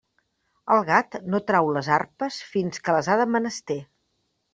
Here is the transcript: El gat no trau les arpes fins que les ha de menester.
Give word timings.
El 0.75 0.79
gat 0.85 1.17
no 1.33 1.41
trau 1.51 1.69
les 1.75 1.89
arpes 1.97 2.39
fins 2.55 2.81
que 2.87 2.95
les 2.97 3.11
ha 3.11 3.19
de 3.21 3.29
menester. 3.35 3.77